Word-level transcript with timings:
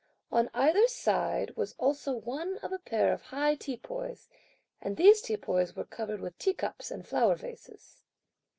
On 0.31 0.49
either 0.55 0.87
side, 0.87 1.55
was 1.55 1.75
also 1.77 2.13
one 2.15 2.57
of 2.63 2.71
a 2.71 2.79
pair 2.79 3.13
of 3.13 3.21
high 3.21 3.53
teapoys, 3.55 4.29
and 4.81 4.97
these 4.97 5.21
teapoys 5.21 5.75
were 5.75 5.85
covered 5.85 6.21
with 6.21 6.39
teacups 6.39 6.89
and 6.89 7.07
flower 7.07 7.35
vases. 7.35 7.97